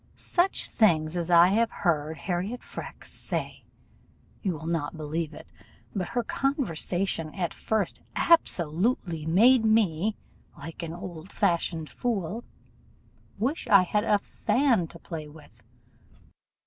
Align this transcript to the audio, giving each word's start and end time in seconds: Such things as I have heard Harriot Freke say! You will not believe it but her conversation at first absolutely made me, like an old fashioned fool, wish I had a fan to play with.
Such 0.15 0.65
things 0.67 1.15
as 1.15 1.29
I 1.29 1.49
have 1.49 1.69
heard 1.69 2.17
Harriot 2.17 2.63
Freke 2.63 3.05
say! 3.05 3.65
You 4.41 4.53
will 4.55 4.65
not 4.65 4.97
believe 4.97 5.31
it 5.31 5.45
but 5.95 6.07
her 6.17 6.23
conversation 6.23 7.31
at 7.35 7.53
first 7.53 8.01
absolutely 8.15 9.27
made 9.27 9.63
me, 9.63 10.17
like 10.57 10.81
an 10.81 10.93
old 10.95 11.31
fashioned 11.31 11.87
fool, 11.91 12.43
wish 13.37 13.67
I 13.67 13.83
had 13.83 14.03
a 14.03 14.17
fan 14.17 14.87
to 14.87 14.97
play 14.97 15.27
with. 15.27 15.61